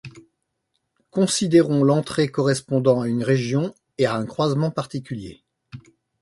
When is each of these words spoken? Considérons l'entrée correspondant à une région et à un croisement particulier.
Considérons 1.11 1.83
l'entrée 1.83 2.27
correspondant 2.27 3.01
à 3.01 3.07
une 3.07 3.23
région 3.23 3.75
et 3.99 4.07
à 4.07 4.15
un 4.15 4.25
croisement 4.25 4.71
particulier. 4.71 5.43